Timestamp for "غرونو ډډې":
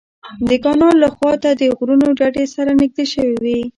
1.77-2.45